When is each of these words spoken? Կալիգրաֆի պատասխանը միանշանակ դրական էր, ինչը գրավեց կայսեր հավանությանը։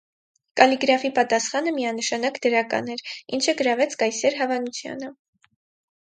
Կալիգրաֆի 0.59 1.11
պատասխանը 1.19 1.73
միանշանակ 1.75 2.39
դրական 2.47 2.89
էր, 2.95 3.05
ինչը 3.39 3.57
գրավեց 3.61 3.95
կայսեր 4.01 4.41
հավանությանը։ 4.43 5.13